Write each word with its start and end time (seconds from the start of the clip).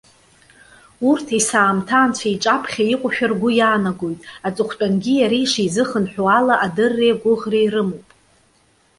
Урҭ 1.09 1.27
есаамҭа 1.37 1.97
Анцәа 2.01 2.29
иҿаԥхьа 2.33 2.83
иҟоушәа 2.93 3.25
ргәы 3.31 3.49
иаанагоит. 3.59 4.21
Аҵыхәтәангьы 4.47 5.13
иара 5.17 5.37
ишизыхынҳәуа 5.43 6.31
ала 6.39 6.55
адырреи 6.65 7.13
агәыӷреи 7.15 7.67
рымоуп. 7.73 8.07